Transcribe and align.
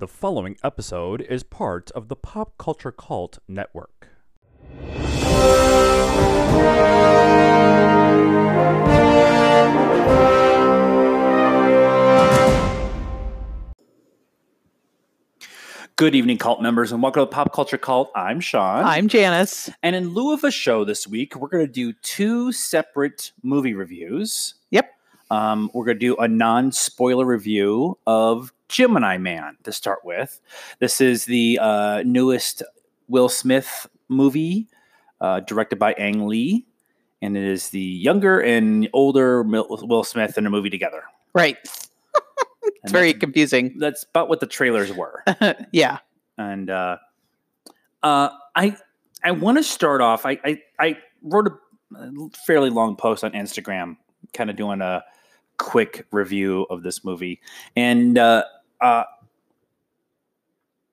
The 0.00 0.06
following 0.06 0.56
episode 0.62 1.22
is 1.22 1.42
part 1.42 1.90
of 1.90 2.06
the 2.06 2.14
Pop 2.14 2.56
Culture 2.56 2.92
Cult 2.92 3.40
Network. 3.48 4.06
Good 15.96 16.14
evening, 16.14 16.38
cult 16.38 16.62
members, 16.62 16.92
and 16.92 17.02
welcome 17.02 17.22
to 17.22 17.24
the 17.24 17.32
Pop 17.32 17.52
Culture 17.52 17.76
Cult. 17.76 18.12
I'm 18.14 18.38
Sean. 18.38 18.84
I'm 18.84 19.08
Janice. 19.08 19.68
and 19.82 19.96
in 19.96 20.10
lieu 20.10 20.32
of 20.32 20.44
a 20.44 20.52
show 20.52 20.84
this 20.84 21.08
week, 21.08 21.34
we're 21.34 21.48
going 21.48 21.66
to 21.66 21.72
do 21.72 21.92
two 22.04 22.52
separate 22.52 23.32
movie 23.42 23.74
reviews. 23.74 24.54
Yep. 24.70 24.92
Um, 25.32 25.72
we're 25.74 25.86
going 25.86 25.96
to 25.98 26.06
do 26.06 26.14
a 26.18 26.28
non 26.28 26.70
spoiler 26.70 27.26
review 27.26 27.98
of 28.06 28.52
Gemini 28.68 29.16
Man 29.18 29.56
to 29.64 29.72
start 29.72 30.00
with. 30.04 30.40
This 30.78 31.00
is 31.00 31.24
the 31.24 31.58
uh, 31.60 32.02
newest 32.04 32.62
Will 33.08 33.28
Smith 33.28 33.86
movie 34.08 34.68
uh, 35.20 35.40
directed 35.40 35.78
by 35.78 35.92
Ang 35.94 36.26
Lee, 36.26 36.66
and 37.22 37.36
it 37.36 37.44
is 37.44 37.70
the 37.70 37.80
younger 37.80 38.40
and 38.40 38.88
older 38.92 39.42
Will 39.42 40.04
Smith 40.04 40.38
in 40.38 40.46
a 40.46 40.50
movie 40.50 40.70
together. 40.70 41.02
Right. 41.34 41.56
And 42.64 42.72
It's 42.84 42.92
very 42.92 43.12
that's, 43.12 43.20
confusing. 43.20 43.78
that's 43.78 44.04
about 44.04 44.28
what 44.28 44.40
the 44.40 44.46
trailers 44.46 44.92
were. 44.92 45.24
yeah. 45.72 45.98
and 46.36 46.68
uh, 46.68 46.98
uh, 48.02 48.28
I 48.54 48.76
I 49.24 49.30
want 49.30 49.56
to 49.58 49.64
start 49.64 50.00
off. 50.02 50.26
I 50.26 50.38
I, 50.44 50.62
I 50.78 50.98
wrote 51.22 51.48
a 51.48 52.28
fairly 52.46 52.68
long 52.68 52.94
post 52.94 53.24
on 53.24 53.32
Instagram, 53.32 53.96
kind 54.34 54.50
of 54.50 54.56
doing 54.56 54.80
a 54.82 55.02
quick 55.56 56.06
review 56.12 56.66
of 56.68 56.82
this 56.82 57.04
movie, 57.04 57.40
and 57.74 58.18
uh, 58.18 58.44
uh, 58.80 59.04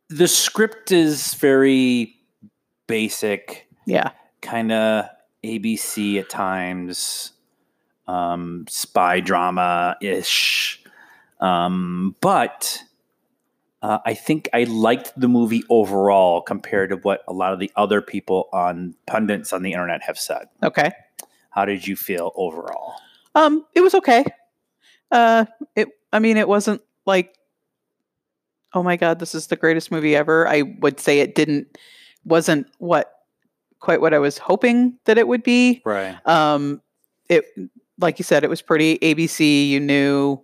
the 0.10 0.28
script 0.28 0.92
is 0.92 1.34
very 1.36 2.16
basic, 2.88 3.68
Yeah. 3.86 4.12
kind 4.42 4.72
of 4.72 5.05
ABC 5.44 6.20
at 6.20 6.30
times, 6.30 7.32
um, 8.08 8.66
spy 8.70 9.20
drama 9.20 9.98
ish, 10.02 10.84
um, 11.40 12.16
but 12.22 12.84
uh, 13.82 13.99
I 14.05 14.14
think 14.16 14.49
I 14.54 14.64
liked 14.64 15.14
the 15.20 15.27
movie 15.27 15.64
overall 15.70 16.42
compared 16.42 16.90
to 16.90 16.96
what 16.98 17.24
a 17.27 17.34
lot 17.34 17.54
of 17.54 17.60
the 17.60 17.72
other 17.76 18.02
people 18.02 18.49
on 18.52 18.96
pundits 19.05 19.54
on 19.54 19.62
the 19.64 19.74
internet 19.74 20.02
have 20.04 20.18
said. 20.18 20.48
Okay. 20.64 20.92
How 21.52 21.66
did 21.66 21.86
you 21.88 21.96
feel 21.96 22.32
overall? 22.36 22.96
Um, 23.36 23.66
it 23.76 23.82
was 23.82 23.94
okay. 23.96 24.26
Uh, 25.12 25.46
it. 25.76 25.90
I 26.12 26.20
mean, 26.20 26.38
it 26.38 26.48
wasn't 26.48 26.82
like, 27.05 27.36
oh 28.74 28.84
my 28.84 28.98
god, 28.98 29.20
this 29.20 29.35
is 29.35 29.48
the 29.48 29.55
greatest 29.55 29.91
movie 29.91 30.16
ever. 30.16 30.48
I 30.48 30.62
would 30.80 30.99
say 30.99 31.20
it 31.20 31.35
didn't, 31.35 31.77
wasn't 32.26 32.68
what, 32.77 33.12
quite 33.80 34.02
what 34.02 34.13
I 34.13 34.20
was 34.20 34.38
hoping 34.38 34.98
that 35.05 35.18
it 35.18 35.27
would 35.27 35.44
be. 35.44 35.82
Right. 35.85 36.18
Um, 36.26 36.82
it, 37.30 37.46
like 37.99 38.20
you 38.20 38.24
said, 38.24 38.43
it 38.43 38.49
was 38.49 38.62
pretty 38.62 38.98
ABC. 38.99 39.70
You 39.70 39.80
knew, 39.80 40.43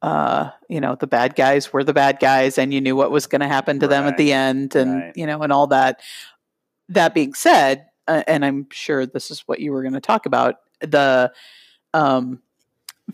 uh, 0.00 0.50
you 0.68 0.80
know, 0.80 0.94
the 0.94 1.06
bad 1.06 1.34
guys 1.34 1.72
were 1.72 1.84
the 1.84 1.92
bad 1.92 2.18
guys, 2.20 2.58
and 2.58 2.72
you 2.72 2.80
knew 2.80 2.96
what 2.96 3.10
was 3.10 3.26
going 3.26 3.40
to 3.40 3.48
happen 3.48 3.80
to 3.80 3.88
them 3.88 4.06
at 4.06 4.16
the 4.16 4.32
end, 4.32 4.74
and 4.76 4.94
right. 4.94 5.12
you 5.16 5.26
know, 5.26 5.42
and 5.42 5.52
all 5.52 5.66
that. 5.68 6.00
That 6.90 7.12
being 7.12 7.34
said, 7.34 7.86
uh, 8.06 8.22
and 8.26 8.44
I'm 8.44 8.66
sure 8.70 9.04
this 9.04 9.30
is 9.30 9.40
what 9.40 9.60
you 9.60 9.72
were 9.72 9.82
going 9.82 9.94
to 9.94 10.00
talk 10.00 10.24
about. 10.24 10.56
The, 10.80 11.30
um, 11.92 12.40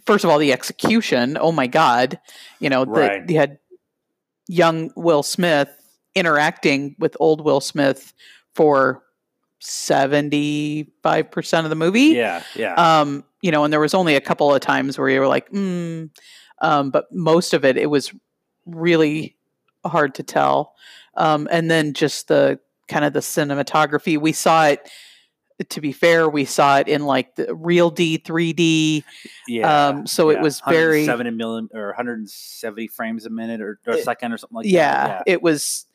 first 0.07 0.25
of 0.25 0.31
all, 0.31 0.39
the 0.39 0.53
execution. 0.53 1.37
Oh 1.41 1.51
my 1.51 1.67
God, 1.67 2.21
you 2.61 2.71
know, 2.71 2.85
Right. 2.85 3.27
the, 3.27 3.33
you 3.33 3.41
had 3.41 3.59
young 4.49 4.91
Will 4.97 5.23
Smith 5.23 5.69
interacting 6.15 6.97
with 6.99 7.17
old 7.21 7.45
Will 7.45 7.61
Smith 7.61 8.13
for 8.55 9.03
75% 9.63 11.65
of 11.65 11.71
the 11.71 11.77
movie. 11.77 12.01
Yeah. 12.01 12.43
Yeah. 12.55 12.75
Um, 12.75 13.25
you 13.41 13.51
know, 13.51 13.65
and 13.65 13.73
there 13.73 13.81
was 13.81 13.95
only 13.95 14.15
a 14.15 14.21
couple 14.21 14.55
of 14.55 14.61
times 14.61 14.99
where 14.99 15.09
you 15.09 15.21
were 15.21 15.27
like, 15.27 15.51
mm, 15.51 16.11
um, 16.61 16.91
but 16.91 17.07
most 17.13 17.55
of 17.55 17.65
it, 17.65 17.77
it 17.77 17.87
was 17.87 18.13
really 18.67 19.37
hard 19.85 20.15
to 20.17 20.23
tell. 20.23 20.75
Um, 21.17 21.49
and 21.51 21.71
then 21.71 21.95
just 21.95 22.29
the 22.29 22.59
kind 22.89 23.05
of 23.05 23.13
the 23.13 23.21
cinematography, 23.21 24.19
we 24.19 24.33
saw 24.33 24.67
it. 24.67 24.89
To 25.69 25.81
be 25.81 25.93
fair, 25.93 26.29
we 26.29 26.45
saw 26.45 26.79
it 26.79 26.89
in 26.89 27.05
like 27.05 27.37
the 27.37 27.55
RealD, 27.55 27.97
3D. 28.25 29.05
yeah. 29.47 29.89
um, 29.89 30.07
so 30.07 30.31
it 30.31 30.41
was 30.41 30.61
very- 30.67 31.07
170 31.07 31.31
million 31.31 31.69
or 31.73 31.89
170 31.89 32.89
frames 32.89 33.25
a 33.25 33.31
minute 33.31 33.61
or, 33.61 33.79
or 33.87 33.95
a 33.95 33.97
It- 33.99 34.05
second 34.05 34.33
or 34.33 34.39
something 34.39 34.57
like 34.57 34.67
yeah, 34.67 35.07
that. 35.07 35.23
Yeah. 35.27 35.33
It 35.35 35.43
was 35.43 35.87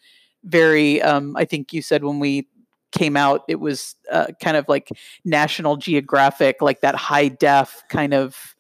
very. 0.46 1.02
Um, 1.02 1.36
I 1.36 1.44
think 1.44 1.74
you 1.74 1.82
said 1.82 2.06
when 2.06 2.20
we 2.20 2.48
came 2.94 3.18
out, 3.18 3.44
it 3.50 3.60
was 3.60 3.96
uh, 4.10 4.28
kind 4.42 4.56
of 4.56 4.66
like 4.70 4.90
National 5.26 5.76
Geographic, 5.76 6.62
like 6.62 6.80
that 6.80 6.96
high 6.96 7.28
def 7.28 7.84
kind 7.90 8.14
of, 8.14 8.56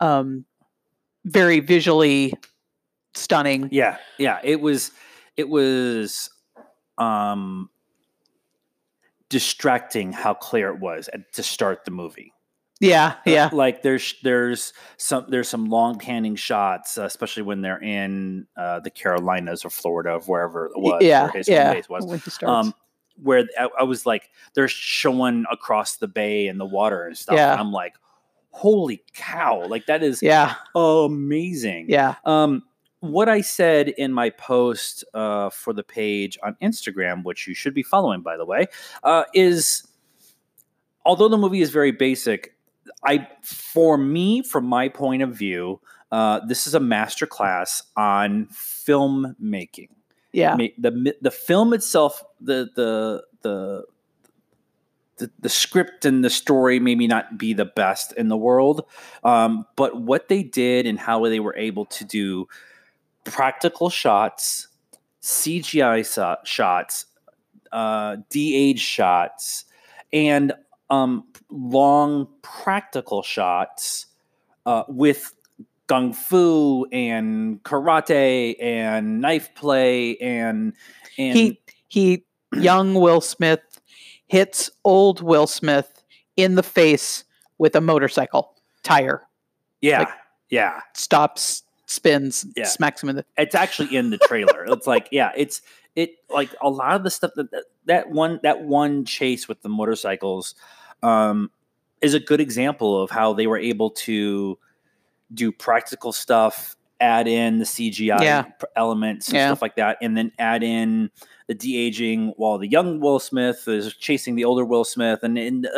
um, 0.00 0.44
very 1.24 1.60
visually 1.60 2.34
stunning. 3.14 3.68
Yeah. 3.70 3.98
Yeah. 4.18 4.40
It 4.42 4.60
was. 4.60 4.90
It 5.36 5.48
was. 5.48 6.28
Um. 6.98 7.70
Distracting 9.30 10.12
how 10.12 10.34
clear 10.34 10.68
it 10.68 10.78
was 10.78 11.08
at, 11.08 11.32
to 11.32 11.42
start 11.42 11.86
the 11.86 11.90
movie. 11.90 12.34
Yeah, 12.80 13.16
yeah, 13.26 13.50
like 13.52 13.82
there's 13.82 14.14
there's 14.22 14.72
some 14.96 15.26
there's 15.28 15.48
some 15.48 15.66
long 15.66 15.98
panning 15.98 16.34
shots, 16.34 16.96
uh, 16.96 17.04
especially 17.04 17.42
when 17.42 17.60
they're 17.60 17.82
in 17.82 18.46
uh, 18.56 18.80
the 18.80 18.90
Carolinas 18.90 19.66
or 19.66 19.70
Florida, 19.70 20.12
or 20.12 20.20
wherever 20.20 20.66
it 20.66 20.72
was. 20.76 21.02
yeah, 21.02 21.24
where 21.24 21.32
his 21.32 21.48
yeah. 21.48 21.80
was. 21.90 22.06
When 22.06 22.18
he 22.18 22.30
starts. 22.30 22.66
Um, 22.68 22.74
where 23.22 23.44
I, 23.58 23.68
I 23.80 23.82
was 23.82 24.06
like, 24.06 24.30
they're 24.54 24.66
showing 24.66 25.44
across 25.50 25.96
the 25.96 26.08
bay 26.08 26.48
and 26.48 26.58
the 26.58 26.64
water 26.64 27.06
and 27.06 27.16
stuff. 27.16 27.36
Yeah. 27.36 27.52
And 27.52 27.60
I'm 27.60 27.70
like, 27.70 27.94
holy 28.50 29.02
cow! 29.12 29.66
Like 29.66 29.86
that 29.86 30.02
is 30.02 30.22
yeah, 30.22 30.54
amazing. 30.74 31.86
yeah, 31.90 32.14
Um, 32.24 32.62
what 33.00 33.28
I 33.28 33.40
said 33.40 33.88
in 33.88 34.12
my 34.12 34.30
post 34.30 35.04
uh, 35.14 35.50
for 35.50 35.72
the 35.72 35.82
page 35.82 36.38
on 36.42 36.56
Instagram, 36.62 37.24
which 37.24 37.48
you 37.48 37.54
should 37.54 37.74
be 37.74 37.82
following, 37.82 38.20
by 38.20 38.36
the 38.36 38.44
way, 38.44 38.66
uh, 39.02 39.24
is 39.34 39.86
although 41.04 41.28
the 41.28 41.38
movie 41.38 41.62
is 41.62 41.70
very 41.70 41.92
basic, 41.92 42.54
I 43.04 43.26
for 43.42 43.96
me, 43.96 44.42
from 44.42 44.66
my 44.66 44.88
point 44.88 45.22
of 45.22 45.34
view, 45.34 45.80
uh, 46.12 46.40
this 46.46 46.66
is 46.66 46.74
a 46.74 46.80
masterclass 46.80 47.82
on 47.96 48.46
filmmaking. 48.46 49.88
yeah, 50.32 50.56
the 50.78 51.14
the 51.20 51.30
film 51.30 51.72
itself, 51.72 52.22
the 52.40 52.68
the 52.76 53.24
the 53.42 53.84
the, 55.16 55.30
the 55.38 55.48
script 55.48 56.04
and 56.04 56.24
the 56.24 56.30
story 56.30 56.80
maybe 56.80 57.06
not 57.06 57.36
be 57.36 57.52
the 57.52 57.66
best 57.66 58.12
in 58.14 58.28
the 58.28 58.36
world, 58.36 58.86
um, 59.22 59.66
but 59.76 60.00
what 60.00 60.28
they 60.28 60.42
did 60.42 60.86
and 60.86 60.98
how 60.98 61.24
they 61.26 61.40
were 61.40 61.56
able 61.56 61.84
to 61.84 62.04
do 62.04 62.48
practical 63.24 63.90
shots, 63.90 64.68
CGI 65.22 66.04
so- 66.06 66.36
shots, 66.44 67.06
uh, 67.72 68.16
de-age 68.30 68.80
shots, 68.80 69.64
and 70.12 70.52
um, 70.90 71.24
long 71.50 72.26
practical 72.42 73.22
shots 73.22 74.06
uh, 74.66 74.84
with 74.88 75.34
kung 75.86 76.12
fu 76.12 76.86
and 76.92 77.62
karate 77.64 78.54
and 78.62 79.20
knife 79.20 79.52
play 79.56 80.16
and 80.18 80.72
and 81.18 81.36
he 81.36 81.60
he 81.88 82.24
young 82.56 82.94
Will 82.94 83.20
Smith 83.20 83.60
hits 84.28 84.70
old 84.84 85.20
Will 85.20 85.46
Smith 85.48 86.02
in 86.36 86.54
the 86.54 86.62
face 86.62 87.24
with 87.58 87.74
a 87.74 87.80
motorcycle 87.80 88.54
tire. 88.84 89.22
yeah 89.80 90.00
like- 90.00 90.08
yeah 90.48 90.80
Stops, 90.94 91.62
spins, 91.90 92.46
Yeah. 92.56 92.66
smacks 92.66 93.02
him 93.02 93.08
in 93.08 93.16
the. 93.16 93.24
it's 93.36 93.54
actually 93.56 93.96
in 93.96 94.10
the 94.10 94.18
trailer 94.18 94.64
it's 94.68 94.86
like 94.86 95.08
yeah 95.10 95.32
it's 95.36 95.60
it 95.96 96.14
like 96.32 96.50
a 96.62 96.70
lot 96.70 96.94
of 96.94 97.02
the 97.02 97.10
stuff 97.10 97.32
that 97.34 97.48
that- 97.86 98.10
one 98.10 98.38
that 98.44 98.62
one 98.62 99.04
chase 99.04 99.48
with 99.48 99.60
the 99.62 99.68
motorcycles 99.68 100.54
um 101.02 101.50
is 102.00 102.14
a 102.14 102.20
good 102.20 102.40
example 102.40 103.02
of 103.02 103.10
how 103.10 103.32
they 103.32 103.48
were 103.48 103.58
able 103.58 103.90
to 103.90 104.56
do 105.34 105.50
practical 105.50 106.12
stuff 106.12 106.76
add 107.00 107.26
in 107.26 107.58
the 107.58 107.64
cgi 107.64 108.06
Yeah. 108.20 108.44
elements 108.76 109.26
and 109.28 109.34
Yeah. 109.36 109.48
stuff 109.48 109.62
like 109.62 109.74
that 109.76 109.98
and 110.00 110.16
then 110.16 110.30
add 110.38 110.62
in 110.62 111.10
the 111.48 111.54
de-aging 111.54 112.34
while 112.36 112.58
the 112.58 112.68
young 112.68 113.00
will 113.00 113.18
smith 113.18 113.66
is 113.66 113.92
chasing 113.96 114.36
the 114.36 114.44
older 114.44 114.64
will 114.64 114.84
smith 114.84 115.20
and, 115.24 115.36
and 115.36 115.68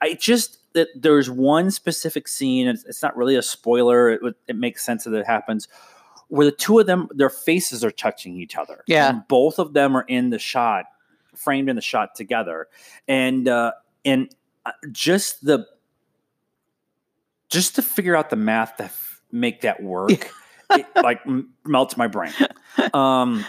i 0.00 0.14
just 0.14 0.58
that 0.74 0.88
there's 0.94 1.30
one 1.30 1.70
specific 1.70 2.28
scene 2.28 2.68
it's, 2.68 2.84
it's 2.84 3.02
not 3.02 3.16
really 3.16 3.34
a 3.36 3.42
spoiler 3.42 4.10
it, 4.10 4.34
it 4.46 4.56
makes 4.56 4.84
sense 4.84 5.04
that 5.04 5.14
it 5.14 5.26
happens 5.26 5.66
where 6.28 6.44
the 6.46 6.52
two 6.52 6.78
of 6.78 6.86
them 6.86 7.08
their 7.12 7.30
faces 7.30 7.84
are 7.84 7.90
touching 7.90 8.36
each 8.36 8.56
other 8.56 8.82
Yeah. 8.86 9.08
and 9.10 9.26
both 9.28 9.58
of 9.58 9.72
them 9.72 9.96
are 9.96 10.04
in 10.08 10.30
the 10.30 10.38
shot 10.38 10.84
framed 11.34 11.68
in 11.68 11.76
the 11.76 11.82
shot 11.82 12.14
together 12.14 12.68
and 13.08 13.48
uh 13.48 13.72
and 14.04 14.28
uh, 14.66 14.72
just 14.92 15.44
the 15.44 15.66
just 17.48 17.74
to 17.76 17.82
figure 17.82 18.16
out 18.16 18.30
the 18.30 18.36
math 18.36 18.76
to 18.76 18.84
f- 18.84 19.20
make 19.30 19.60
that 19.62 19.82
work 19.82 20.10
it 20.70 20.86
like 20.96 21.20
m- 21.26 21.50
melts 21.64 21.96
my 21.96 22.06
brain. 22.08 22.32
Um, 22.94 23.44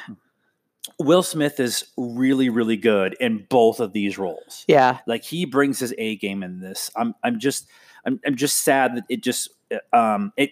Will 1.00 1.24
Smith 1.24 1.60
is 1.60 1.86
really, 1.98 2.50
really 2.50 2.78
good 2.78 3.16
in 3.20 3.46
both 3.50 3.80
of 3.80 3.94
these 3.94 4.18
roles. 4.18 4.66
Yeah. 4.68 5.00
Like 5.08 5.24
he 5.24 5.46
brings 5.46 5.80
his 5.80 5.94
A 5.98 6.16
game 6.18 6.44
in 6.44 6.60
this. 6.60 6.92
I'm, 6.96 7.16
I'm 7.24 7.40
just, 7.40 7.68
I'm, 8.06 8.20
I'm 8.26 8.36
just 8.36 8.58
sad 8.58 8.98
that 8.98 9.04
it 9.10 9.22
just, 9.22 9.50
um, 9.94 10.32
it, 10.38 10.52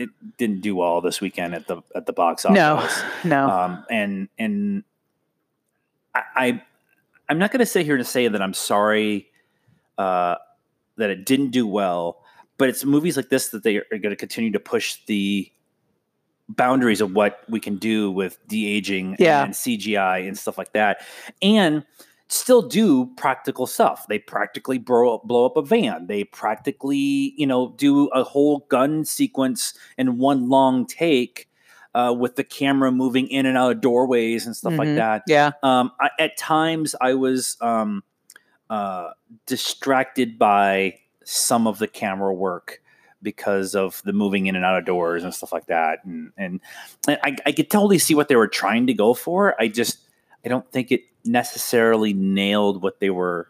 it 0.00 0.08
didn't 0.38 0.62
do 0.62 0.74
well 0.74 1.00
this 1.02 1.20
weekend 1.20 1.54
at 1.54 1.66
the 1.66 1.82
at 1.94 2.06
the 2.06 2.12
box 2.12 2.44
office. 2.44 2.56
No. 2.56 2.88
No. 3.28 3.50
Um, 3.50 3.84
and 3.90 4.28
and 4.38 4.82
I, 6.14 6.22
I 6.34 6.62
I'm 7.28 7.38
not 7.38 7.52
going 7.52 7.60
to 7.60 7.66
sit 7.66 7.84
here 7.84 7.96
and 7.96 8.06
say 8.06 8.26
that 8.26 8.40
I'm 8.40 8.54
sorry 8.54 9.28
uh, 9.98 10.36
that 10.96 11.10
it 11.10 11.26
didn't 11.26 11.50
do 11.50 11.66
well, 11.66 12.22
but 12.56 12.70
it's 12.70 12.84
movies 12.84 13.16
like 13.16 13.28
this 13.28 13.50
that 13.50 13.62
they 13.62 13.76
are 13.76 13.84
going 13.90 14.10
to 14.10 14.16
continue 14.16 14.50
to 14.52 14.58
push 14.58 14.96
the 15.06 15.52
boundaries 16.56 17.00
of 17.00 17.14
what 17.14 17.40
we 17.48 17.60
can 17.60 17.76
do 17.76 18.10
with 18.10 18.38
de 18.48 18.66
aging 18.66 19.16
Yeah. 19.18 19.44
and 19.44 19.54
CGI 19.54 20.26
and 20.26 20.38
stuff 20.38 20.58
like 20.58 20.72
that, 20.72 21.00
and 21.42 21.84
still 22.28 22.62
do 22.62 23.06
practical 23.16 23.66
stuff. 23.66 24.06
They 24.08 24.18
practically 24.20 24.78
blow 24.78 25.14
up, 25.16 25.24
blow 25.24 25.46
up 25.46 25.56
a 25.56 25.62
van. 25.62 26.06
They 26.06 26.24
practically, 26.24 27.34
you 27.36 27.46
know, 27.46 27.74
do 27.76 28.06
a 28.08 28.22
whole 28.22 28.60
gun 28.68 29.04
sequence 29.04 29.74
in 29.98 30.18
one 30.18 30.48
long 30.48 30.86
take 30.86 31.48
uh, 31.92 32.14
with 32.16 32.36
the 32.36 32.44
camera 32.44 32.92
moving 32.92 33.26
in 33.28 33.46
and 33.46 33.58
out 33.58 33.72
of 33.72 33.80
doorways 33.80 34.46
and 34.46 34.54
stuff 34.56 34.74
like 34.78 34.86
Mhm. 34.90 34.94
that. 34.96 35.22
yeah. 35.26 35.50
Um, 35.64 35.90
I, 36.00 36.10
at 36.20 36.36
times, 36.38 36.94
I 37.00 37.14
was 37.14 37.56
um, 37.60 38.04
uh, 38.68 39.10
distracted 39.46 40.38
by 40.38 40.94
some 41.24 41.66
of 41.66 41.78
the 41.80 41.88
camera 41.88 42.32
work 42.32 42.80
because 43.22 43.74
of 43.74 44.02
the 44.04 44.12
moving 44.12 44.46
in 44.46 44.56
and 44.56 44.64
out 44.64 44.78
of 44.78 44.84
doors 44.84 45.24
and 45.24 45.34
stuff 45.34 45.52
like 45.52 45.66
that. 45.66 46.04
And 46.04 46.32
and, 46.36 46.60
and 47.06 47.18
I, 47.22 47.36
I 47.46 47.52
could 47.52 47.70
totally 47.70 47.98
see 47.98 48.14
what 48.14 48.28
they 48.28 48.36
were 48.36 48.48
trying 48.48 48.86
to 48.86 48.94
go 48.94 49.14
for. 49.14 49.54
I 49.60 49.68
just 49.68 49.98
I 50.44 50.48
don't 50.48 50.70
think 50.72 50.90
it 50.92 51.02
necessarily 51.24 52.12
nailed 52.14 52.82
what 52.82 53.00
they 53.00 53.10
were. 53.10 53.48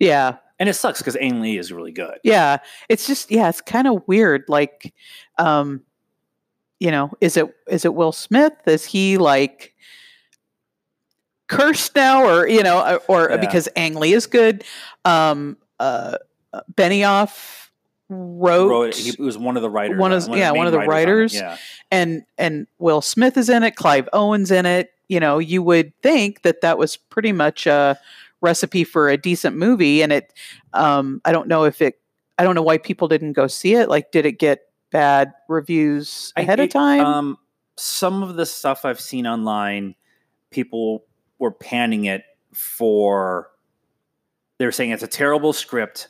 Yeah. 0.00 0.36
And 0.58 0.68
it 0.68 0.74
sucks 0.74 0.98
because 1.00 1.16
Ang 1.16 1.40
Lee 1.40 1.58
is 1.58 1.72
really 1.72 1.92
good. 1.92 2.18
Yeah. 2.22 2.58
It's 2.88 3.06
just 3.06 3.30
yeah, 3.30 3.48
it's 3.48 3.60
kind 3.60 3.86
of 3.86 4.02
weird. 4.06 4.44
Like, 4.48 4.94
um, 5.38 5.82
you 6.80 6.90
know, 6.90 7.12
is 7.20 7.36
it 7.36 7.54
is 7.68 7.84
it 7.84 7.94
Will 7.94 8.12
Smith? 8.12 8.52
Is 8.66 8.84
he 8.84 9.16
like 9.18 9.74
cursed 11.48 11.94
now, 11.94 12.24
or 12.24 12.48
you 12.48 12.62
know, 12.62 12.78
uh, 12.78 12.98
or 13.08 13.28
Yeah. 13.30 13.36
because 13.36 13.68
Ang 13.76 13.94
Lee 13.94 14.12
is 14.12 14.26
good? 14.26 14.64
Um, 15.04 15.56
uh, 15.80 16.18
uh, 16.52 16.60
Benioff 16.72 17.63
wrote, 18.14 18.68
Wrote, 18.68 18.94
he 18.94 19.20
was 19.20 19.36
one 19.36 19.56
of 19.56 19.62
the 19.62 19.70
writers. 19.70 19.98
One 19.98 20.12
of- 20.12 20.28
it, 20.28 20.36
yeah, 20.36 20.50
main 20.52 20.58
one 20.58 20.66
of 20.66 20.72
the 20.72 20.80
it. 20.80 20.88
writers. 20.88 21.34
Yeah, 21.34 21.56
and 21.90 22.24
and 22.38 22.66
Will 22.78 23.00
Smith 23.00 23.36
is 23.36 23.48
in 23.48 23.62
it. 23.62 23.76
Clive 23.76 24.08
Owen's 24.12 24.50
in 24.50 24.66
it. 24.66 24.90
You 25.08 25.20
know, 25.20 25.38
you 25.38 25.62
would 25.62 25.92
think 26.02 26.42
that 26.42 26.60
that 26.62 26.78
was 26.78 26.96
pretty 26.96 27.32
much 27.32 27.66
a 27.66 27.98
recipe 28.40 28.84
for 28.84 29.08
a 29.08 29.16
decent 29.16 29.56
movie, 29.56 30.02
and 30.02 30.12
it. 30.12 30.32
Um, 30.72 31.20
I 31.24 31.32
don't 31.32 31.48
know 31.48 31.64
if 31.64 31.82
it. 31.82 32.00
I 32.38 32.44
don't 32.44 32.54
know 32.54 32.62
why 32.62 32.78
people 32.78 33.06
didn't 33.08 33.34
go 33.34 33.46
see 33.46 33.74
it. 33.74 33.88
Like, 33.88 34.10
did 34.12 34.26
it 34.26 34.38
get 34.38 34.60
bad 34.90 35.32
reviews 35.48 36.32
I- 36.36 36.42
ahead 36.42 36.60
of 36.60 36.68
time? 36.70 37.00
Um, 37.04 37.38
some 37.76 38.22
of 38.22 38.36
the 38.36 38.46
stuff 38.46 38.84
I've 38.84 39.00
seen 39.00 39.26
online, 39.26 39.94
people 40.50 41.04
were 41.38 41.50
panning 41.52 42.04
it 42.06 42.22
for. 42.52 43.50
They 44.58 44.64
were 44.66 44.72
saying 44.72 44.90
it's 44.92 45.02
a 45.02 45.08
terrible 45.08 45.52
script, 45.52 46.08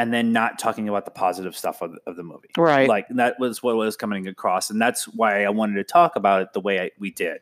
and 0.00 0.12
then 0.14 0.32
not 0.32 0.58
talking 0.58 0.88
about 0.88 1.04
the 1.04 1.10
positive 1.10 1.54
stuff 1.56 1.82
of, 1.82 1.96
of 2.06 2.16
the 2.16 2.22
movie. 2.22 2.48
right. 2.56 2.88
Like 2.88 3.06
that 3.10 3.38
was 3.38 3.62
what 3.62 3.76
was 3.76 3.96
coming 3.96 4.26
across, 4.26 4.70
and 4.70 4.80
that's 4.80 5.04
why 5.04 5.44
I 5.44 5.50
wanted 5.50 5.74
to 5.74 5.84
talk 5.84 6.16
about 6.16 6.42
it 6.42 6.52
the 6.54 6.60
way 6.60 6.80
I, 6.80 6.90
we 6.98 7.10
did. 7.10 7.38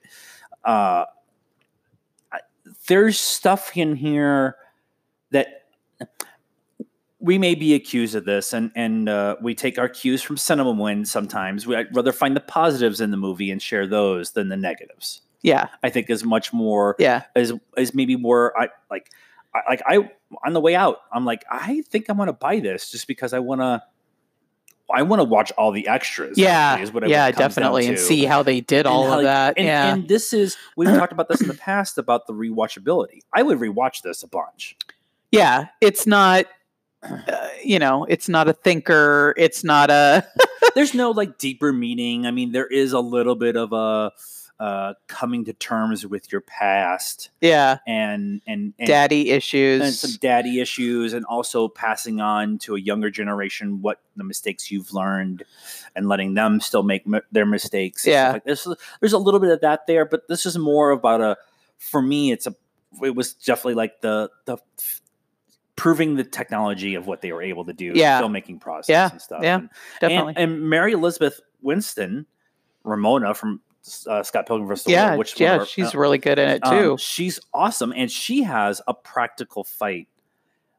Uh, 0.64 1.04
I, 2.32 2.40
there's 2.88 3.18
stuff 3.20 3.76
in 3.76 3.94
here 3.94 4.56
that 5.30 5.66
we 7.20 7.36
may 7.38 7.54
be 7.54 7.74
accused 7.74 8.14
of 8.14 8.24
this, 8.24 8.52
and 8.52 8.70
and 8.74 9.08
uh, 9.08 9.36
we 9.42 9.54
take 9.54 9.78
our 9.78 9.88
cues 9.88 10.22
from 10.22 10.36
Cinema 10.36 10.70
Win. 10.70 11.04
Sometimes 11.04 11.66
we, 11.66 11.74
I'd 11.76 11.94
rather 11.94 12.12
find 12.12 12.36
the 12.36 12.40
positives 12.40 13.00
in 13.00 13.10
the 13.10 13.16
movie 13.16 13.50
and 13.50 13.60
share 13.60 13.86
those 13.86 14.32
than 14.32 14.48
the 14.48 14.56
negatives. 14.56 15.22
yeah. 15.42 15.68
I 15.82 15.90
think 15.90 16.10
is 16.10 16.24
much 16.24 16.52
more 16.52 16.96
Yeah. 16.98 17.22
is 17.36 17.52
is 17.76 17.94
maybe 17.94 18.16
more 18.16 18.52
I 18.60 18.68
like 18.90 19.10
I, 19.54 19.60
like 19.68 19.82
I 19.86 20.10
on 20.44 20.52
the 20.52 20.60
way 20.60 20.74
out 20.74 20.98
I'm 21.12 21.24
like 21.24 21.44
I 21.50 21.82
think 21.88 22.08
I'm 22.08 22.16
gonna 22.16 22.32
buy 22.32 22.60
this 22.60 22.90
just 22.90 23.06
because 23.06 23.32
I 23.32 23.38
want 23.38 23.60
to 23.60 23.82
I 24.90 25.02
want 25.02 25.20
to 25.20 25.24
watch 25.24 25.52
all 25.52 25.70
the 25.70 25.86
extras. 25.86 26.38
Yeah. 26.38 26.78
is 26.78 26.92
what 26.92 27.04
it 27.04 27.10
Yeah. 27.10 27.30
Definitely, 27.30 27.86
and 27.86 27.98
see 27.98 28.24
how 28.24 28.42
they 28.42 28.60
did 28.60 28.80
And 28.80 28.88
all 28.88 29.06
how, 29.06 29.18
of 29.18 29.24
that. 29.24 29.58
And, 29.58 29.66
yeah. 29.66 29.92
and 29.92 30.08
this 30.08 30.32
is 30.32 30.56
we've 30.76 30.88
talked 30.88 31.12
about 31.12 31.28
this 31.28 31.40
in 31.40 31.48
the 31.48 31.54
past 31.68 31.98
about 31.98 32.26
the 32.26 32.32
rewatchability. 32.32 33.20
I 33.32 33.42
would 33.42 33.58
rewatch 33.58 34.02
this 34.02 34.22
a 34.22 34.28
bunch. 34.28 34.76
yeah. 35.30 35.66
It's 35.80 36.06
not. 36.06 36.46
Uh, 37.00 37.48
you 37.62 37.78
know, 37.78 38.04
it's 38.06 38.28
not 38.28 38.48
a 38.48 38.52
thinker. 38.52 39.34
It's 39.36 39.62
not 39.62 39.90
a. 39.90 40.26
There's 40.74 40.94
no 40.94 41.10
like 41.12 41.38
deeper 41.38 41.72
meaning. 41.72 42.26
I 42.26 42.30
mean, 42.32 42.50
there 42.52 42.66
is 42.66 42.92
a 42.92 43.00
little 43.00 43.36
bit 43.36 43.56
of 43.56 43.72
a 43.72 44.10
uh, 44.60 44.94
coming 45.06 45.44
to 45.44 45.52
terms 45.52 46.04
with 46.06 46.32
your 46.32 46.40
past 46.40 47.30
yeah. 47.40 47.78
and 47.86 48.42
and, 48.46 48.74
and 48.78 48.88
Daddy 48.88 49.30
issues. 49.30 49.80
and 49.82 49.92
some 49.94 50.18
daddy 50.20 50.60
issues 50.60 51.12
and 51.12 51.24
also 51.26 51.68
passing 51.68 52.20
on 52.20 52.58
to 52.58 52.74
a 52.74 52.80
younger 52.80 53.08
generation 53.10 53.80
what 53.82 54.00
the 54.16 54.24
mistakes 54.24 54.70
you've 54.70 54.92
learned 54.92 55.44
and 55.94 56.08
letting 56.08 56.34
them 56.34 56.60
still 56.60 56.82
make 56.82 57.02
m- 57.06 57.22
their 57.30 57.46
mistakes 57.46 58.04
Yeah. 58.04 58.32
like 58.32 58.44
this 58.44 58.66
there's 59.00 59.12
a 59.12 59.18
little 59.18 59.38
bit 59.38 59.50
of 59.50 59.60
that 59.60 59.86
there 59.86 60.04
but 60.04 60.26
this 60.28 60.44
is 60.44 60.58
more 60.58 60.90
about 60.90 61.20
a 61.20 61.36
for 61.78 62.02
me 62.02 62.32
it's 62.32 62.48
a 62.48 62.54
it 63.02 63.14
was 63.14 63.34
definitely 63.34 63.74
like 63.74 64.00
the 64.00 64.28
the 64.46 64.56
proving 65.76 66.16
the 66.16 66.24
technology 66.24 66.96
of 66.96 67.06
what 67.06 67.20
they 67.20 67.30
were 67.32 67.42
able 67.42 67.64
to 67.64 67.72
do 67.72 67.92
Yeah. 67.94 68.20
filmmaking 68.20 68.60
process 68.60 68.88
Yeah. 68.88 69.10
and 69.12 69.22
stuff 69.22 69.42
Yeah. 69.42 69.54
and, 69.58 69.70
definitely. 70.00 70.34
and, 70.36 70.52
and 70.54 70.68
mary 70.68 70.92
elizabeth 70.92 71.40
winstead 71.62 72.24
ramona 72.82 73.34
from 73.34 73.60
uh, 74.06 74.22
scott 74.22 74.46
pilgrim 74.46 74.68
vs. 74.68 74.84
the 74.84 74.92
yeah. 74.92 75.06
World, 75.08 75.18
which 75.18 75.40
yeah. 75.40 75.58
our- 75.58 75.66
she's 75.66 75.94
uh, 75.94 75.98
really 75.98 76.18
good 76.18 76.38
in 76.38 76.48
it 76.48 76.60
um, 76.64 76.78
too. 76.78 76.96
she's 76.98 77.40
awesome, 77.52 77.92
and 77.96 78.10
she 78.10 78.42
has 78.42 78.80
a 78.86 78.94
practical 78.94 79.64
fight. 79.64 80.08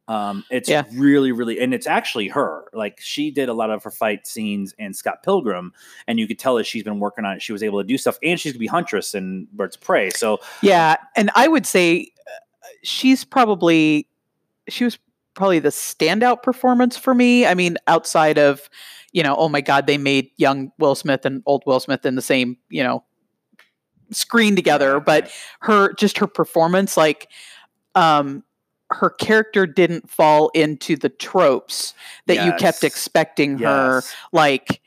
Um, 0.07 0.43
it's 0.49 0.67
Yeah. 0.67 0.85
really, 0.93 1.31
really, 1.31 1.59
and 1.59 1.71
it's 1.71 1.85
actually 1.85 2.29
her. 2.29 2.63
Like 2.73 2.99
she 2.99 3.29
did 3.29 3.47
a 3.47 3.53
lot 3.53 3.69
of 3.69 3.83
her 3.83 3.91
fight 3.91 4.25
scenes 4.25 4.73
in 4.79 4.93
Scott 4.95 5.21
Pilgrim, 5.21 5.71
and 6.07 6.17
you 6.19 6.27
could 6.27 6.39
tell 6.39 6.55
that 6.55 6.65
she's 6.65 6.81
been 6.83 6.99
working 6.99 7.25
on 7.25 7.35
it. 7.35 7.41
She 7.43 7.53
was 7.53 7.61
able 7.61 7.79
to 7.79 7.87
do 7.87 7.95
stuff, 7.95 8.17
and 8.23 8.39
she's 8.39 8.51
gonna 8.53 8.59
be 8.59 8.65
Huntress 8.67 9.13
in 9.13 9.47
Birds 9.53 9.75
of 9.75 9.81
Prey. 9.83 10.09
So 10.09 10.39
Yeah, 10.63 10.95
and 11.15 11.29
I 11.35 11.47
would 11.47 11.67
say 11.67 12.11
uh, 12.25 12.67
she's 12.81 13.23
probably 13.23 14.07
she 14.67 14.83
was 14.83 14.97
probably 15.35 15.59
the 15.59 15.69
standout 15.69 16.41
performance 16.41 16.97
for 16.97 17.13
me. 17.13 17.45
I 17.45 17.53
mean, 17.53 17.77
outside 17.87 18.39
of 18.39 18.67
you 19.11 19.23
know, 19.23 19.35
oh 19.35 19.49
my 19.49 19.61
God, 19.61 19.87
they 19.87 19.97
made 19.97 20.31
young 20.37 20.71
Will 20.77 20.95
Smith 20.95 21.25
and 21.25 21.41
old 21.45 21.63
Will 21.65 21.79
Smith 21.79 22.05
in 22.05 22.15
the 22.15 22.21
same 22.21 22.57
you 22.69 22.83
know 22.83 23.03
screen 24.11 24.55
together, 24.55 24.99
but 24.99 25.31
her 25.61 25.93
just 25.93 26.17
her 26.17 26.27
performance, 26.27 26.97
like, 26.97 27.29
um, 27.95 28.43
her 28.91 29.09
character 29.09 29.67
didn't 29.67 30.09
fall 30.09 30.49
into 30.49 30.95
the 30.95 31.09
tropes 31.09 31.93
that 32.25 32.43
you 32.43 32.51
kept 32.53 32.81
Yes. 32.81 32.83
expecting 32.83 33.59
her. 33.59 34.01
Like 34.31 34.81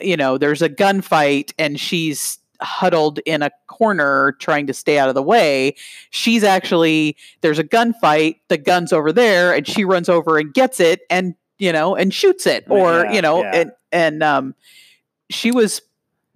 you 0.00 0.16
know 0.16 0.38
there's 0.38 0.62
a 0.62 0.68
gunfight 0.68 1.52
and 1.58 1.78
she's 1.80 2.38
huddled 2.60 3.18
in 3.20 3.42
a 3.42 3.50
corner 3.68 4.32
trying 4.40 4.66
to 4.66 4.74
stay 4.74 4.98
out 4.98 5.08
of 5.08 5.14
the 5.14 5.22
way. 5.22 5.74
She's 6.10 6.44
actually 6.44 7.16
there's 7.40 7.58
a 7.58 7.64
gunfight 7.64 8.36
the 8.48 8.58
gun's 8.58 8.92
over 8.92 9.12
there 9.12 9.54
and 9.54 9.66
she 9.66 9.84
runs 9.84 10.08
over 10.08 10.38
and 10.38 10.52
gets 10.52 10.80
it 10.80 11.00
and 11.10 11.34
you 11.58 11.72
know 11.72 11.94
and 11.96 12.12
shoots 12.14 12.46
it 12.46 12.64
or 12.68 13.04
Yeah, 13.04 13.12
you 13.12 13.22
know 13.22 13.42
yeah. 13.42 13.56
and 13.56 13.72
and 13.92 14.22
um 14.22 14.54
she 15.30 15.50
was 15.50 15.82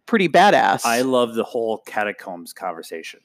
pretty 0.07 0.29
badass 0.29 0.85
I 0.85 1.03
love 1.03 1.35
the 1.35 1.45
whole 1.45 1.79
catacombs 1.79 2.53
conversation. 2.53 3.21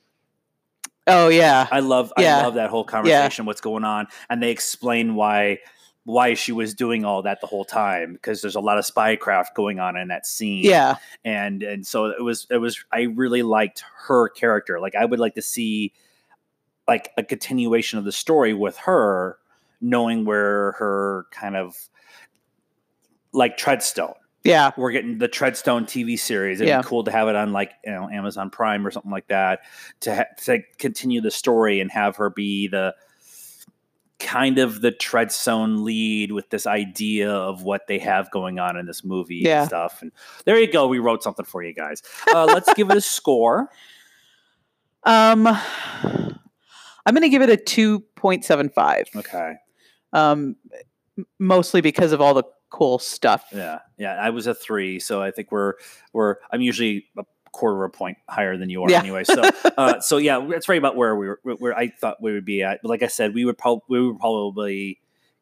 oh 1.07 1.27
yeah 1.29 1.67
I 1.71 1.79
love, 1.79 2.13
Yeah. 2.17 2.39
I 2.39 2.43
love 2.43 2.55
that 2.55 2.69
whole 2.69 2.83
conversation. 2.83 3.45
What's 3.45 3.61
going 3.61 3.83
on, 3.83 4.07
and 4.29 4.41
they 4.41 4.51
explain 4.51 5.15
why 5.15 5.59
why 6.03 6.35
she 6.35 6.53
was 6.53 6.73
doing 6.73 7.03
all 7.03 7.23
that 7.23 7.41
the 7.41 7.47
whole 7.47 7.65
time 7.65 8.13
because 8.13 8.41
there's 8.41 8.55
a 8.55 8.61
lot 8.61 8.77
of 8.77 8.85
spycraft 8.85 9.47
going 9.55 9.79
on 9.81 9.97
in 9.97 10.07
that 10.07 10.25
scene. 10.25 10.63
yeah 10.63 10.95
and 11.25 11.63
and 11.63 11.85
so 11.85 12.05
it 12.05 12.23
was 12.23 12.47
it 12.49 12.57
was 12.59 12.81
I 12.93 13.01
really 13.03 13.43
liked 13.43 13.83
her 14.07 14.29
character. 14.29 14.79
Like 14.79 14.95
I 14.95 15.03
would 15.03 15.19
like 15.19 15.35
to 15.35 15.41
see 15.41 15.91
like 16.87 17.11
a 17.17 17.23
continuation 17.23 17.99
of 17.99 18.05
the 18.05 18.13
story 18.13 18.53
with 18.53 18.77
her, 18.77 19.37
knowing 19.81 20.25
where 20.25 20.73
her 20.73 21.25
kind 21.31 21.55
of 21.55 21.75
like 23.33 23.57
Treadstone. 23.57 24.15
yeah 24.43 24.71
We're 24.77 24.91
getting 24.91 25.17
the 25.17 25.27
Treadstone 25.29 25.83
TV 25.83 26.17
series. 26.17 26.59
It'd 26.61 26.69
Yeah. 26.69 26.81
be 26.81 26.87
cool 26.87 27.03
to 27.03 27.11
have 27.11 27.27
it 27.27 27.35
on 27.35 27.51
like 27.53 27.71
you 27.85 27.91
know 27.91 28.09
Amazon 28.09 28.49
Prime 28.49 28.85
or 28.87 28.91
something 28.91 29.11
like 29.11 29.27
that 29.27 29.59
to 30.01 30.15
ha- 30.15 30.25
to 30.45 30.59
continue 30.79 31.21
the 31.21 31.31
story 31.31 31.79
and 31.79 31.91
have 31.91 32.15
her 32.17 32.29
be 32.29 32.67
the 32.67 32.95
kind 34.19 34.57
of 34.57 34.81
the 34.81 34.91
Treadstone 34.91 35.83
lead 35.83 36.31
with 36.31 36.49
this 36.49 36.65
idea 36.65 37.29
of 37.31 37.61
what 37.61 37.85
they 37.87 37.99
have 37.99 38.31
going 38.31 38.57
on 38.57 38.75
in 38.75 38.87
this 38.87 39.03
movie 39.03 39.41
Yeah. 39.45 39.59
and 39.59 39.67
stuff. 39.67 40.01
And 40.01 40.11
there 40.45 40.57
you 40.59 40.71
go. 40.71 40.87
We 40.87 40.97
wrote 40.97 41.21
something 41.21 41.45
for 41.45 41.61
you 41.63 41.71
guys. 41.73 42.01
Uh, 42.33 42.45
let's 42.45 42.73
give 42.73 42.89
it 42.89 42.97
a 42.97 43.01
score. 43.17 43.69
Um, 45.03 45.45
I'm 45.45 47.13
going 47.13 47.21
to 47.21 47.29
give 47.29 47.43
it 47.43 47.49
a 47.51 47.57
2.75. 47.57 49.15
Okay. 49.17 49.53
Um, 50.13 50.55
mostly 51.39 51.81
because 51.81 52.11
of 52.11 52.21
all 52.21 52.33
the 52.33 52.43
cool 52.69 52.99
stuff. 52.99 53.45
Yeah. 53.53 53.79
Yeah. 53.97 54.13
I 54.13 54.29
was 54.29 54.47
a 54.47 54.53
three. 54.53 54.99
So 54.99 55.21
I 55.21 55.31
think 55.31 55.51
we're, 55.51 55.73
we're, 56.13 56.35
I'm 56.51 56.61
usually 56.61 57.05
a 57.17 57.23
quarter 57.51 57.83
of 57.83 57.89
a 57.93 57.97
point 57.97 58.17
higher 58.29 58.57
than 58.57 58.69
you 58.69 58.83
are 58.83 58.89
Yeah. 58.89 58.99
anyway. 58.99 59.23
So, 59.23 59.41
uh, 59.77 59.99
so 59.99 60.17
yeah, 60.17 60.45
it's 60.49 60.69
right 60.69 60.77
about 60.77 60.95
where 60.95 61.15
we 61.15 61.27
were, 61.27 61.39
where 61.43 61.75
I 61.77 61.89
thought 61.89 62.21
we 62.21 62.33
would 62.33 62.45
be 62.45 62.61
at. 62.63 62.79
But 62.83 62.89
like 62.89 63.03
I 63.03 63.07
said, 63.07 63.33
we 63.33 63.45
would 63.45 63.57
probably, 63.57 63.83
we 63.89 64.07
would 64.07 64.19
probably 64.19 64.99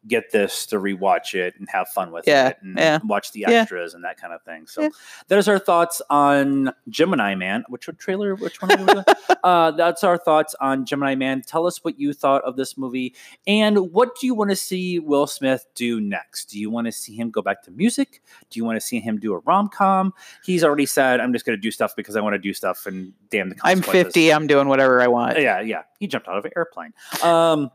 get 0.07 0.31
this 0.31 0.65
to 0.67 0.77
rewatch 0.77 1.33
it 1.33 1.55
and 1.57 1.67
have 1.69 1.87
fun 1.89 2.11
with 2.11 2.27
Yeah, 2.27 2.49
it 2.49 2.57
and 2.61 2.77
yeah. 2.77 2.99
watch 3.03 3.31
the 3.31 3.41
Yeah. 3.41 3.61
extras 3.61 3.93
and 3.93 4.03
that 4.03 4.17
kind 4.17 4.33
of 4.33 4.41
thing. 4.43 4.67
So 4.67 4.83
Yeah. 4.83 4.89
there's 5.27 5.47
our 5.47 5.57
thoughts 5.59 6.01
on 6.09 6.71
Gemini 6.89 7.35
Man. 7.35 7.63
Which 7.69 7.89
trailer? 7.97 8.35
Which 8.35 8.61
one? 8.61 8.71
Are 8.71 8.95
we 8.95 9.03
uh, 9.43 9.71
that's 9.71 10.03
our 10.03 10.17
thoughts 10.17 10.55
on 10.61 10.85
Gemini 10.85 11.15
Man. 11.15 11.41
Tell 11.41 11.65
us 11.65 11.83
what 11.83 11.99
you 11.99 12.13
thought 12.13 12.43
of 12.43 12.55
this 12.55 12.77
movie 12.77 13.15
and 13.47 13.91
what 13.91 14.19
do 14.19 14.27
you 14.27 14.33
want 14.35 14.49
to 14.51 14.55
see 14.55 14.99
Will 14.99 15.27
Smith 15.27 15.65
do 15.75 15.99
next? 16.01 16.45
Do 16.45 16.59
you 16.59 16.69
want 16.69 16.85
to 16.85 16.91
see 16.91 17.15
him 17.15 17.29
go 17.31 17.41
back 17.41 17.63
to 17.63 17.71
music? 17.71 18.21
Do 18.49 18.59
you 18.59 18.65
want 18.65 18.75
to 18.77 18.81
see 18.85 18.99
him 18.99 19.19
do 19.19 19.33
a 19.33 19.39
rom 19.39 19.69
com? 19.69 20.13
He's 20.43 20.63
already 20.63 20.85
said, 20.85 21.19
"I'm 21.19 21.33
just 21.33 21.45
going 21.45 21.57
to 21.57 21.61
do 21.61 21.71
stuff 21.71 21.95
because 21.95 22.15
I 22.15 22.21
want 22.21 22.33
to 22.33 22.39
do 22.39 22.53
stuff." 22.53 22.85
And 22.85 23.13
damn 23.29 23.49
the 23.49 23.55
I'm 23.63 23.81
50. 23.81 24.31
I'm 24.31 24.47
doing 24.47 24.67
whatever 24.67 25.01
I 25.01 25.07
want. 25.07 25.39
Yeah, 25.39 25.61
yeah. 25.61 25.83
He 25.99 26.07
jumped 26.07 26.27
out 26.27 26.37
of 26.37 26.45
an 26.45 26.51
airplane. 26.55 26.93
Um, 27.23 27.71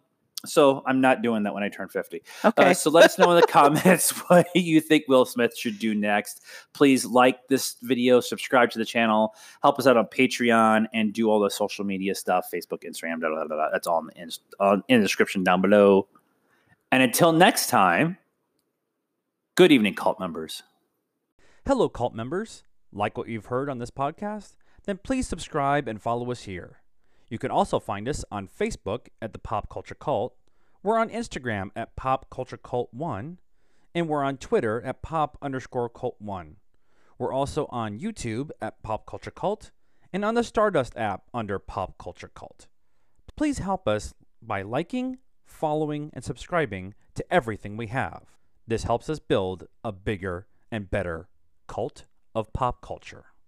so 0.47 0.83
I'm 0.87 1.01
not 1.01 1.23
doing 1.23 1.43
that 1.43 1.55
when 1.55 1.63
I 1.63 1.69
turn 1.69 1.89
50. 1.89 2.23
Okay. 2.45 2.71
Uh, 2.71 2.75
so 2.75 2.91
let 2.91 3.05
us 3.05 3.19
know 3.19 3.31
in 3.31 3.41
the 3.41 3.47
comments 3.49 4.11
what 4.29 4.47
you 4.55 4.81
think 4.81 5.05
Will 5.09 5.25
Smith 5.25 5.57
should 5.57 5.79
do 5.79 5.95
next. 5.95 6.43
Please 6.73 7.05
like 7.05 7.49
this 7.49 7.77
video, 7.83 8.21
subscribe 8.21 8.71
to 8.71 8.79
the 8.79 8.85
channel, 8.85 9.35
help 9.63 9.79
us 9.79 9.87
out 9.87 9.97
on 9.97 10.07
Patreon, 10.07 10.87
and 10.93 11.13
do 11.13 11.31
all 11.31 11.41
the 11.41 11.51
social 11.51 11.85
media 11.85 12.15
stuff 12.15 12.47
Facebook, 12.53 12.85
Instagram, 12.85 13.21
blah, 13.21 13.29
blah, 13.29 13.45
blah, 13.45 13.57
blah. 13.57 13.69
that's 13.71 13.87
all 13.87 14.01
in 14.01 14.07
the, 14.07 14.23
in, 14.23 14.31
uh, 14.61 14.77
in 14.89 15.01
the 15.01 15.05
description 15.05 15.45
down 15.45 15.61
below. 15.61 16.09
And 16.93 17.03
until 17.03 17.33
next 17.33 17.69
time, 17.69 18.17
good 19.55 19.71
evening, 19.71 19.95
cult 19.95 20.19
members. 20.19 20.63
Hello, 21.67 21.89
cult 21.89 22.15
members. 22.15 22.65
Like 22.93 23.17
what 23.17 23.29
you've 23.29 23.47
heard 23.47 23.69
on 23.69 23.79
this 23.79 23.91
podcast? 23.91 24.57
Then 24.85 24.99
please 25.03 25.29
subscribe 25.29 25.87
and 25.87 26.01
follow 26.01 26.31
us 26.31 26.43
here. 26.43 26.80
You 27.31 27.39
can 27.39 27.53
also 27.53 27.79
find 27.79 28.09
us 28.09 28.25
on 28.33 28.49
Facebook 28.49 29.07
at 29.23 29.33
the 29.33 29.39
Pop 29.39 29.71
Culture 29.71 29.95
Cult. 29.95 30.35
We're 30.83 30.99
on 30.99 31.11
Instagram 31.11 31.71
at 31.77 31.95
Pop 31.95 32.29
Culture 32.29 32.57
Cult 32.57 32.93
One, 32.93 33.39
and 33.95 34.09
we're 34.09 34.25
on 34.25 34.37
Twitter 34.37 34.83
at 34.83 35.01
Pop 35.01 35.39
underscore 35.41 35.89
Cult 35.89 36.17
One. 36.19 36.57
We're 37.19 37.33
also 37.33 37.67
on 37.71 38.01
YouTube 38.01 38.51
at 38.61 38.83
Pop 38.83 39.07
Culture 39.07 39.31
Cult 39.31 39.71
and 40.13 40.25
on 40.25 40.35
the 40.35 40.43
Stardust 40.43 40.97
app 40.97 41.23
under 41.33 41.61
Pop 41.61 41.97
Culture 41.99 42.33
Cult. 42.35 42.67
Please 43.37 43.59
help 43.59 43.87
us 43.87 44.13
by 44.43 44.63
liking, 44.63 45.19
following, 45.45 46.11
and 46.13 46.25
subscribing 46.25 46.95
to 47.15 47.25
everything 47.33 47.77
we 47.77 47.87
have. 47.89 48.25
This 48.67 48.83
helps 48.83 49.09
us 49.09 49.21
build 49.21 49.69
a 49.85 49.93
bigger 49.93 50.49
and 50.73 50.91
better 50.91 51.29
cult 51.69 52.07
of 52.35 52.53
pop 52.53 52.81
culture. 52.81 53.27